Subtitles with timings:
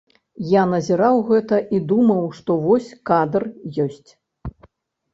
[0.51, 3.49] Я назіраў гэта і думаў, што вось кадр
[3.89, 4.11] ёсць.